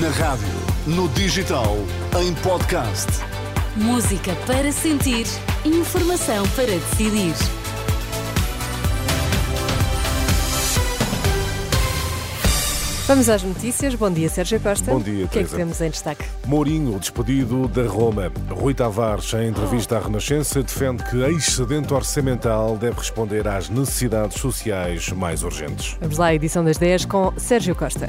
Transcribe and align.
Na 0.00 0.08
rádio, 0.10 0.46
no 0.86 1.08
digital, 1.10 1.76
em 2.18 2.32
podcast. 2.36 3.08
Música 3.76 4.34
para 4.46 4.72
sentir, 4.72 5.26
informação 5.66 6.48
para 6.50 6.66
decidir. 6.66 7.34
Vamos 13.06 13.28
às 13.28 13.42
notícias. 13.42 13.94
Bom 13.94 14.10
dia, 14.10 14.30
Sérgio 14.30 14.60
Costa. 14.60 14.90
Bom 14.90 15.00
dia, 15.00 15.26
O 15.26 15.28
que 15.28 15.40
é 15.40 15.44
que 15.44 15.50
temos 15.54 15.80
em 15.80 15.90
destaque? 15.90 16.24
Mourinho, 16.46 16.98
despedido 16.98 17.68
da 17.68 17.82
Roma. 17.82 18.32
Rui 18.48 18.72
Tavares, 18.72 19.34
em 19.34 19.48
entrevista 19.48 19.98
à 19.98 20.00
Renascença, 20.00 20.62
defende 20.62 21.04
que 21.04 21.18
excedente 21.18 21.92
orçamental 21.92 22.78
deve 22.78 22.96
responder 22.98 23.46
às 23.46 23.68
necessidades 23.68 24.40
sociais 24.40 25.08
mais 25.10 25.42
urgentes. 25.42 25.98
Vamos 26.00 26.16
lá 26.16 26.26
à 26.26 26.34
edição 26.34 26.64
das 26.64 26.78
10 26.78 27.04
com 27.04 27.32
Sérgio 27.36 27.74
Costa. 27.74 28.08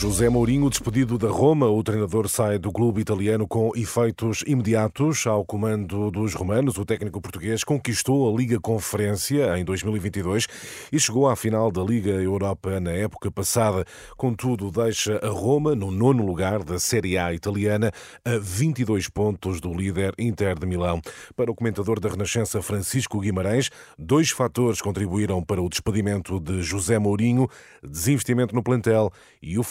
José 0.00 0.30
Mourinho, 0.30 0.70
despedido 0.70 1.18
da 1.18 1.28
Roma, 1.28 1.68
o 1.68 1.82
treinador 1.82 2.26
sai 2.26 2.58
do 2.58 2.72
clube 2.72 3.02
italiano 3.02 3.46
com 3.46 3.70
efeitos 3.76 4.42
imediatos 4.46 5.26
ao 5.26 5.44
comando 5.44 6.10
dos 6.10 6.32
romanos. 6.32 6.78
O 6.78 6.86
técnico 6.86 7.20
português 7.20 7.62
conquistou 7.62 8.26
a 8.26 8.34
Liga 8.34 8.58
Conferência 8.58 9.58
em 9.58 9.62
2022 9.62 10.46
e 10.90 10.98
chegou 10.98 11.28
à 11.28 11.36
final 11.36 11.70
da 11.70 11.82
Liga 11.82 12.12
Europa 12.12 12.80
na 12.80 12.92
época 12.92 13.30
passada. 13.30 13.84
Contudo, 14.16 14.70
deixa 14.70 15.20
a 15.22 15.28
Roma 15.28 15.74
no 15.74 15.90
nono 15.90 16.24
lugar 16.24 16.64
da 16.64 16.78
Série 16.78 17.18
A 17.18 17.34
italiana, 17.34 17.92
a 18.24 18.38
22 18.38 19.06
pontos 19.10 19.60
do 19.60 19.74
líder 19.74 20.14
Inter 20.18 20.58
de 20.58 20.66
Milão. 20.66 21.02
Para 21.36 21.50
o 21.50 21.54
comentador 21.54 22.00
da 22.00 22.08
Renascença 22.08 22.62
Francisco 22.62 23.20
Guimarães, 23.20 23.68
dois 23.98 24.30
fatores 24.30 24.80
contribuíram 24.80 25.44
para 25.44 25.60
o 25.60 25.68
despedimento 25.68 26.40
de 26.40 26.62
José 26.62 26.98
Mourinho: 26.98 27.46
desinvestimento 27.82 28.54
no 28.54 28.62
plantel 28.62 29.12
e 29.42 29.58
o 29.58 29.62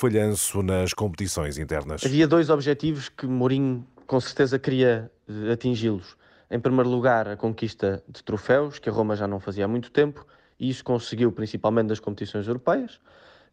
nas 0.64 0.94
competições 0.94 1.58
internas. 1.58 2.04
Havia 2.06 2.28
dois 2.28 2.50
objetivos 2.50 3.10
que 3.10 3.26
Mourinho 3.26 3.86
com 4.08 4.20
certeza 4.20 4.58
queria 4.60 5.12
eh, 5.28 5.52
atingi-los. 5.54 6.18
Em 6.52 6.60
primeiro 6.60 6.90
lugar, 6.90 7.28
a 7.28 7.38
conquista 7.38 8.04
de 8.08 8.24
troféus, 8.24 8.80
que 8.80 8.90
a 8.90 8.92
Roma 8.92 9.16
já 9.16 9.28
não 9.28 9.40
fazia 9.40 9.66
há 9.66 9.68
muito 9.68 9.92
tempo, 9.92 10.26
e 10.60 10.70
isso 10.70 10.84
conseguiu 10.84 11.32
principalmente 11.32 11.88
nas 11.90 12.00
competições 12.00 12.48
europeias. 12.48 13.00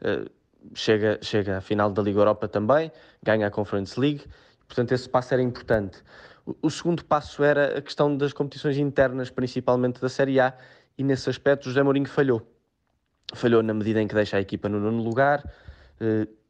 Eh, 0.01 0.25
Chega, 0.75 1.21
chega 1.23 1.59
à 1.59 1.61
final 1.61 1.93
da 1.93 2.03
Liga 2.03 2.19
Europa 2.19 2.49
também, 2.49 2.91
ganha 3.23 3.47
a 3.47 3.51
Conference 3.53 4.01
League, 4.01 4.25
portanto 4.67 4.91
esse 4.91 5.09
passo 5.09 5.33
era 5.33 5.41
importante. 5.41 5.99
O- 6.61 6.69
segundo 6.69 7.05
passo 7.05 7.45
era 7.45 7.79
a 7.79 7.81
questão 7.81 8.17
das 8.17 8.33
competições 8.33 8.77
internas, 8.77 9.31
principalmente 9.31 10.01
da 10.01 10.09
Série 10.09 10.41
A, 10.41 10.53
e 10.99 11.05
nesse 11.05 11.31
aspecto 11.31 11.67
José 11.67 11.85
Mourinho 11.85 12.09
falhou. 12.09 12.43
Falhou 13.33 13.63
na 13.63 13.73
medida 13.73 14.03
em 14.03 14.09
que 14.09 14.15
deixa 14.17 14.39
a 14.39 14.41
equipa 14.41 14.69
no 14.69 14.81
nono 14.81 15.01
lugar, 15.05 15.45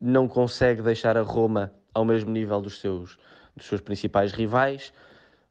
não 0.01 0.29
consegue 0.29 0.83
deixar 0.83 1.17
a 1.17 1.23
Roma 1.23 1.73
ao 1.95 2.05
mesmo 2.05 2.31
nível 2.31 2.61
dos 2.61 2.81
seus, 2.81 3.19
dos 3.57 3.67
seus 3.67 3.81
principais 3.81 4.33
rivais. 4.33 4.93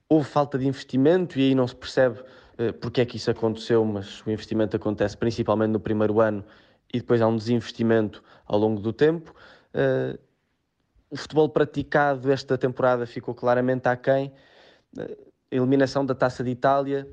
Houve 0.07 0.27
falta 0.29 0.57
de 0.57 0.67
investimento 0.67 1.39
e 1.39 1.43
aí 1.43 1.55
não 1.55 1.67
se 1.67 1.75
percebe 1.75 2.19
eh, 2.57 2.71
porque 2.71 3.01
é 3.01 3.05
que 3.05 3.17
isso 3.17 3.31
aconteceu, 3.31 3.83
mas 3.83 4.21
o 4.25 4.29
investimento 4.29 4.75
acontece 4.75 5.17
principalmente 5.17 5.71
no 5.71 5.79
primeiro 5.79 6.21
ano 6.21 6.43
e 6.93 6.99
depois 6.99 7.21
há 7.21 7.27
um 7.27 7.35
desinvestimento 7.35 8.23
ao 8.45 8.59
longo 8.59 8.79
do 8.79 8.93
tempo. 8.93 9.33
Eh, 9.73 10.17
o 11.09 11.17
futebol 11.17 11.49
praticado 11.49 12.31
esta 12.31 12.57
temporada 12.57 13.05
ficou 13.05 13.33
claramente 13.33 13.87
aquém. 13.87 14.31
Eh, 14.97 15.17
A 15.51 15.55
eliminação 15.55 16.05
da 16.05 16.13
Taça 16.13 16.43
de 16.43 16.49
Itália, 16.49 17.07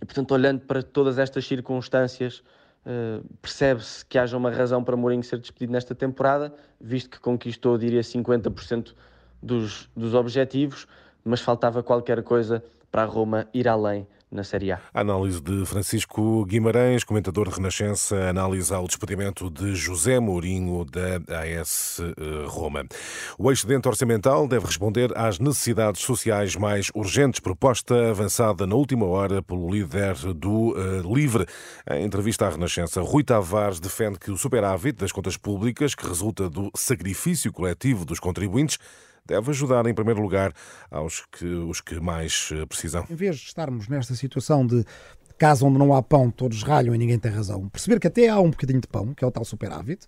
e 0.00 0.04
portanto, 0.04 0.32
olhando 0.32 0.60
para 0.66 0.82
todas 0.82 1.18
estas 1.18 1.46
circunstâncias, 1.46 2.42
eh, 2.84 3.20
percebe-se 3.40 4.04
que 4.06 4.18
haja 4.18 4.36
uma 4.36 4.50
razão 4.50 4.82
para 4.82 4.96
Mourinho 4.96 5.22
ser 5.22 5.38
despedido 5.38 5.72
nesta 5.72 5.94
temporada, 5.94 6.52
visto 6.80 7.10
que 7.10 7.20
conquistou, 7.20 7.78
diria, 7.78 8.00
50% 8.00 8.94
dos, 9.42 9.88
dos 9.96 10.14
objetivos, 10.14 10.86
mas 11.24 11.40
faltava 11.40 11.82
qualquer 11.82 12.22
coisa 12.22 12.62
para 12.90 13.02
a 13.02 13.06
Roma 13.06 13.48
ir 13.54 13.68
além 13.68 14.06
na 14.32 14.42
Série 14.42 14.72
A. 14.72 14.80
Análise 14.94 15.40
de 15.40 15.66
Francisco 15.66 16.44
Guimarães, 16.46 17.04
comentador 17.04 17.48
de 17.48 17.56
Renascença, 17.56 18.16
analisa 18.30 18.80
o 18.80 18.86
despedimento 18.86 19.50
de 19.50 19.74
José 19.74 20.18
Mourinho 20.18 20.84
da 20.86 21.16
AS 21.38 22.00
eh, 22.00 22.46
Roma. 22.46 22.84
O 23.38 23.52
excedente 23.52 23.86
orçamental 23.86 24.48
deve 24.48 24.66
responder 24.66 25.12
às 25.16 25.38
necessidades 25.38 26.00
sociais 26.00 26.56
mais 26.56 26.90
urgentes, 26.94 27.40
proposta 27.40 28.10
avançada 28.10 28.66
na 28.66 28.74
última 28.74 29.06
hora 29.06 29.42
pelo 29.42 29.70
líder 29.70 30.14
do 30.34 30.74
eh, 30.76 31.02
LIVRE. 31.06 31.46
Em 31.90 32.04
entrevista 32.04 32.46
à 32.46 32.50
Renascença, 32.50 33.02
Rui 33.02 33.22
Tavares 33.22 33.78
defende 33.78 34.18
que 34.18 34.30
o 34.30 34.38
superávit 34.38 34.98
das 34.98 35.12
contas 35.12 35.36
públicas, 35.36 35.94
que 35.94 36.06
resulta 36.06 36.48
do 36.48 36.70
sacrifício 36.74 37.52
coletivo 37.52 38.06
dos 38.06 38.18
contribuintes, 38.18 38.78
deve 39.26 39.50
ajudar, 39.50 39.86
em 39.86 39.94
primeiro 39.94 40.20
lugar, 40.20 40.52
aos 40.90 41.24
que, 41.30 41.44
os 41.44 41.80
que 41.80 42.00
mais 42.00 42.50
eh, 42.52 42.66
precisam. 42.66 43.04
Em 43.08 43.14
vez 43.14 43.36
de 43.36 43.46
estarmos 43.46 43.88
nesta 43.88 44.14
situação 44.14 44.66
de 44.66 44.84
casa 45.38 45.64
onde 45.64 45.78
não 45.78 45.94
há 45.94 46.02
pão, 46.02 46.30
todos 46.30 46.62
ralham 46.62 46.94
e 46.94 46.98
ninguém 46.98 47.18
tem 47.18 47.30
razão, 47.30 47.68
perceber 47.68 47.98
que 47.98 48.06
até 48.06 48.28
há 48.28 48.38
um 48.38 48.50
bocadinho 48.50 48.80
de 48.80 48.86
pão, 48.86 49.12
que 49.14 49.24
é 49.24 49.26
o 49.26 49.30
tal 49.30 49.44
superávit, 49.44 50.06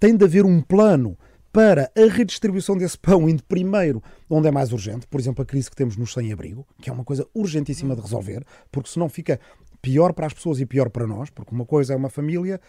tem 0.00 0.16
de 0.16 0.24
haver 0.24 0.44
um 0.44 0.60
plano 0.60 1.16
para 1.52 1.92
a 1.94 2.10
redistribuição 2.10 2.76
desse 2.76 2.98
pão, 2.98 3.28
indo 3.28 3.44
primeiro 3.44 4.02
onde 4.28 4.48
é 4.48 4.50
mais 4.50 4.72
urgente, 4.72 5.06
por 5.06 5.20
exemplo, 5.20 5.42
a 5.42 5.46
crise 5.46 5.68
que 5.68 5.76
temos 5.76 5.96
nos 5.96 6.12
sem-abrigo, 6.12 6.66
que 6.80 6.88
é 6.88 6.92
uma 6.92 7.04
coisa 7.04 7.28
urgentíssima 7.34 7.94
de 7.94 8.00
resolver, 8.00 8.42
porque 8.70 8.88
senão 8.88 9.08
fica 9.08 9.38
pior 9.82 10.12
para 10.12 10.26
as 10.28 10.32
pessoas 10.32 10.60
e 10.60 10.64
pior 10.64 10.88
para 10.88 11.06
nós, 11.06 11.28
porque 11.28 11.52
uma 11.52 11.66
coisa 11.66 11.92
é 11.92 11.96
uma 11.96 12.08
família 12.08 12.60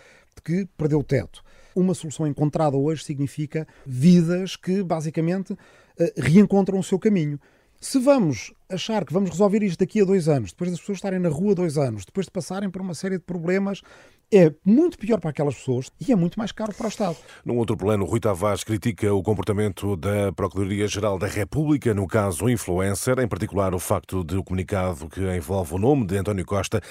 que 0.43 0.67
perdeu 0.75 0.99
o 0.99 1.03
teto. 1.03 1.43
Uma 1.75 1.93
solução 1.93 2.27
encontrada 2.27 2.75
hoje 2.75 3.03
significa 3.03 3.67
vidas 3.85 4.55
que, 4.55 4.83
basicamente, 4.83 5.55
eh, 5.97 6.13
reencontram 6.17 6.79
o 6.79 6.83
seu 6.83 6.99
caminho. 6.99 7.39
Se 7.79 7.99
vamos 7.99 8.51
achar 8.73 9.05
que 9.05 9.13
vamos 9.13 9.29
resolver 9.29 9.63
isto 9.63 9.79
daqui 9.79 10.01
a 10.01 10.05
dois 10.05 10.27
anos, 10.27 10.51
depois 10.51 10.71
das 10.71 10.79
pessoas 10.79 10.97
estarem 10.97 11.19
na 11.19 11.29
rua 11.29 11.55
dois 11.55 11.77
anos, 11.77 12.05
depois 12.05 12.25
de 12.25 12.31
passarem 12.31 12.69
por 12.69 12.81
uma 12.81 12.93
série 12.93 13.17
de 13.17 13.23
problemas, 13.23 13.81
é 14.35 14.51
muito 14.65 14.97
pior 14.97 15.19
para 15.19 15.29
aquelas 15.29 15.53
pessoas 15.53 15.91
e 16.01 16.11
é 16.11 16.15
muito 16.15 16.39
mais 16.39 16.51
caro 16.51 16.73
para 16.73 16.87
o 16.87 16.89
Estado. 16.89 17.15
Num 17.45 17.55
outro 17.55 17.77
plano, 17.77 18.03
Rui 18.03 18.19
Tavares 18.19 18.63
critica 18.63 19.13
o 19.13 19.21
comportamento 19.21 19.95
da 19.95 20.31
Procuradoria-Geral 20.33 21.19
da 21.19 21.27
República 21.27 21.93
no 21.93 22.07
caso 22.07 22.49
influencer, 22.49 23.19
em 23.19 23.27
particular 23.27 23.75
o 23.75 23.79
facto 23.79 24.23
de 24.23 24.35
o 24.35 24.43
comunicado 24.43 25.07
que 25.07 25.21
envolve 25.35 25.75
o 25.75 25.77
nome 25.77 26.07
de 26.07 26.17
António 26.17 26.43
Costa 26.45 26.81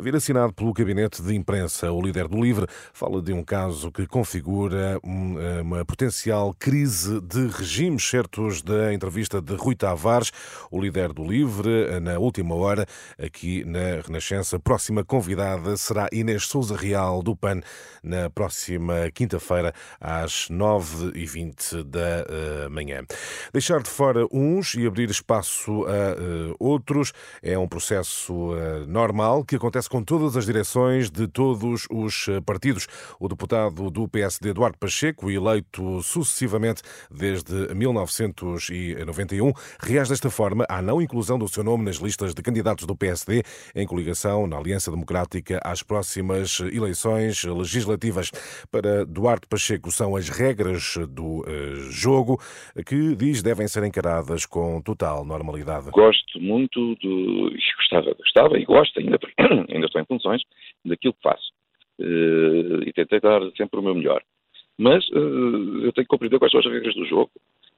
vir 0.00 0.16
assinado 0.16 0.54
pelo 0.54 0.72
gabinete 0.72 1.20
de 1.22 1.34
imprensa. 1.34 1.92
O 1.92 2.00
líder 2.00 2.28
do 2.28 2.40
LIVRE 2.40 2.66
fala 2.94 3.20
de 3.20 3.30
um 3.30 3.44
caso 3.44 3.92
que 3.92 4.06
configura 4.06 4.98
um, 5.04 5.36
uma 5.60 5.84
potencial 5.84 6.54
crise 6.58 7.20
de 7.20 7.46
regimes 7.48 8.08
certos 8.08 8.62
da 8.62 8.94
entrevista 8.94 9.42
de 9.42 9.54
Rui 9.54 9.76
Tavares, 9.76 10.32
o 10.70 10.80
líder 10.80 11.12
do 11.12 11.25
LIVRE, 11.26 12.00
na 12.00 12.18
última 12.18 12.54
hora, 12.54 12.86
aqui 13.18 13.64
na 13.64 14.00
Renascença. 14.06 14.58
Próxima 14.58 15.04
convidada 15.04 15.76
será 15.76 16.08
Inês 16.12 16.46
Souza 16.46 16.76
Real 16.76 17.22
do 17.22 17.34
PAN 17.34 17.60
na 18.02 18.30
próxima 18.30 19.10
quinta-feira 19.12 19.74
às 20.00 20.48
9h20 20.48 21.82
da 21.82 22.00
eh, 22.00 22.68
manhã. 22.68 23.02
Deixar 23.52 23.82
de 23.82 23.90
fora 23.90 24.26
uns 24.30 24.74
e 24.74 24.86
abrir 24.86 25.10
espaço 25.10 25.84
a 25.86 25.90
eh, 25.90 26.54
outros 26.58 27.12
é 27.42 27.58
um 27.58 27.66
processo 27.66 28.54
eh, 28.54 28.86
normal 28.86 29.44
que 29.44 29.56
acontece 29.56 29.88
com 29.88 30.02
todas 30.02 30.36
as 30.36 30.46
direções 30.46 31.10
de 31.10 31.26
todos 31.26 31.86
os 31.90 32.26
partidos. 32.44 32.86
O 33.18 33.28
deputado 33.28 33.90
do 33.90 34.08
PSD, 34.08 34.50
Eduardo 34.50 34.78
Pacheco, 34.78 35.30
eleito 35.30 36.02
sucessivamente 36.02 36.82
desde 37.10 37.74
1991, 37.74 39.52
reage 39.80 40.10
desta 40.10 40.30
forma 40.30 40.64
à 40.68 40.80
não 40.80 41.02
inclusão 41.06 41.38
do 41.38 41.48
seu 41.48 41.64
nome 41.64 41.84
nas 41.84 41.96
listas 41.96 42.34
de 42.34 42.42
candidatos 42.42 42.86
do 42.86 42.94
PSD 42.94 43.42
em 43.74 43.86
coligação 43.86 44.46
na 44.46 44.58
Aliança 44.58 44.90
Democrática 44.90 45.58
às 45.64 45.82
próximas 45.82 46.60
eleições 46.60 47.42
legislativas. 47.44 48.30
Para 48.70 49.06
Duarte 49.06 49.46
Pacheco, 49.48 49.90
são 49.90 50.14
as 50.16 50.28
regras 50.28 50.98
do 51.08 51.44
eh, 51.46 51.90
jogo 51.90 52.38
que 52.84 53.14
diz 53.16 53.42
devem 53.42 53.68
ser 53.68 53.84
encaradas 53.84 54.44
com 54.44 54.82
total 54.82 55.24
normalidade. 55.24 55.90
Gosto 55.90 56.40
muito 56.40 56.94
do. 56.96 57.50
Gostava, 57.78 58.12
gostava 58.14 58.58
e 58.58 58.64
gosto, 58.64 58.98
ainda, 59.00 59.18
ainda 59.70 59.86
estou 59.86 60.00
em 60.00 60.04
funções, 60.04 60.42
daquilo 60.84 61.14
que 61.14 61.22
faço. 61.22 61.52
Eh, 62.00 62.88
e 62.88 62.92
tentei 62.92 63.20
dar 63.20 63.40
sempre 63.56 63.80
o 63.80 63.82
meu 63.82 63.94
melhor. 63.94 64.22
Mas 64.78 65.04
eh, 65.12 65.86
eu 65.86 65.92
tenho 65.92 66.04
que 66.04 66.06
compreender 66.06 66.38
quais 66.38 66.50
são 66.50 66.60
as 66.60 66.66
regras 66.66 66.94
do 66.94 67.06
jogo. 67.06 67.30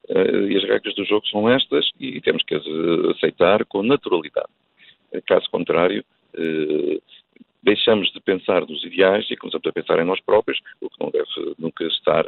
Eh, 0.08 0.52
e 0.52 0.56
as 0.56 0.64
regras 0.64 0.94
do 0.94 1.04
jogo 1.04 1.26
são 1.26 1.48
estas 1.48 1.90
e 2.00 2.20
temos 2.20 2.42
que 2.42 2.54
as 2.54 2.64
eh, 2.64 3.10
aceitar 3.14 3.64
com 3.66 3.82
naturalidade. 3.82 4.48
Eh, 5.12 5.20
Caso 5.26 5.48
contrário, 5.50 6.04
deixamos 7.62 8.12
de 8.12 8.20
pensar 8.20 8.60
nos 8.66 8.84
ideais 8.84 9.28
e 9.30 9.36
começamos 9.36 9.66
a 9.66 9.72
pensar 9.72 9.98
em 9.98 10.04
nós 10.04 10.20
próprios, 10.20 10.60
o 10.80 10.88
que 10.88 11.00
não 11.00 11.10
deve 11.10 11.54
nunca 11.58 11.84
estar 11.84 12.26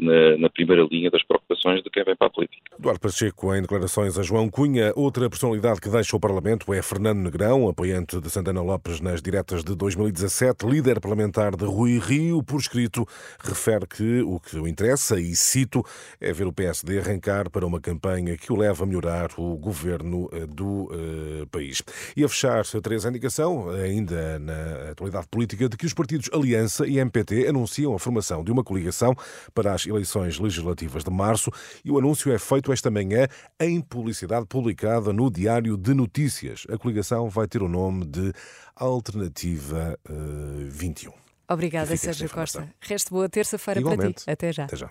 na, 0.00 0.38
na, 0.38 0.50
primeira 0.50 0.82
linha 0.90 1.10
das 1.10 1.22
preocupações 1.22 1.82
de 1.82 1.90
quem 1.90 2.04
vem 2.04 2.16
para 2.16 2.26
a 2.26 2.30
política. 2.30 2.60
Eduardo 2.78 3.00
Pacheco, 3.00 3.54
em 3.54 3.62
declarações 3.62 4.18
a 4.18 4.22
João 4.22 4.48
Cunha, 4.48 4.92
outra 4.96 5.28
personalidade 5.28 5.80
que 5.80 5.88
deixa 5.88 6.16
o 6.16 6.20
Parlamento 6.20 6.72
é 6.72 6.82
Fernando 6.82 7.18
Negrão, 7.18 7.68
apoiante 7.68 8.20
de 8.20 8.30
Santana 8.30 8.62
Lopes 8.62 9.00
nas 9.00 9.20
diretas 9.20 9.62
de 9.62 9.74
2017, 9.74 10.66
líder 10.66 11.00
parlamentar 11.00 11.54
de 11.56 11.64
Rui 11.64 11.98
Rio, 11.98 12.42
por 12.42 12.60
escrito, 12.60 13.06
refere 13.38 13.86
que 13.86 14.22
o 14.22 14.40
que 14.40 14.56
o 14.56 14.66
interessa, 14.66 15.20
e 15.20 15.34
cito, 15.36 15.84
é 16.20 16.32
ver 16.32 16.46
o 16.46 16.52
PSD 16.52 16.98
arrancar 16.98 17.50
para 17.50 17.66
uma 17.66 17.80
campanha 17.80 18.36
que 18.36 18.52
o 18.52 18.56
leva 18.56 18.84
a 18.84 18.86
melhorar 18.86 19.30
o 19.36 19.56
governo 19.56 20.28
eh, 20.32 20.46
do 20.46 20.84
uh, 20.84 21.46
país. 21.50 21.82
E 22.16 22.24
a 22.24 22.28
fechar, 22.28 22.64
Teresa, 22.82 23.08
a 23.08 23.10
indicação, 23.10 23.68
ainda 23.70 24.38
na 24.38 24.90
atualidade 24.90 25.26
política, 25.28 25.68
de 25.68 25.76
que 25.76 25.86
os 25.86 25.94
partidos 25.94 26.30
Aliança 26.32 26.86
e 26.86 26.98
MPT 26.98 27.48
anunciam 27.48 27.94
a 27.94 27.98
formação 27.98 28.42
de 28.42 28.50
uma 28.50 28.64
coligação 28.64 29.14
para 29.54 29.74
as 29.74 29.86
eleições 29.90 30.38
legislativas 30.38 31.04
de 31.04 31.10
março 31.10 31.50
e 31.84 31.90
o 31.90 31.98
anúncio 31.98 32.32
é 32.32 32.38
feito 32.38 32.72
esta 32.72 32.90
manhã 32.90 33.26
em 33.60 33.80
publicidade 33.80 34.46
publicada 34.46 35.12
no 35.12 35.30
Diário 35.30 35.76
de 35.76 35.92
Notícias. 35.92 36.66
A 36.70 36.78
coligação 36.78 37.28
vai 37.28 37.46
ter 37.46 37.62
o 37.62 37.68
nome 37.68 38.06
de 38.06 38.32
Alternativa 38.74 39.98
uh, 40.08 40.70
21. 40.70 41.12
Obrigada, 41.48 41.96
Sérgio 41.96 42.30
Costa. 42.30 42.68
Resto 42.80 43.10
boa 43.10 43.28
terça-feira 43.28 43.82
para 43.82 44.12
ti. 44.12 44.24
Até 44.26 44.52
já. 44.52 44.64
Até 44.64 44.76
já. 44.76 44.90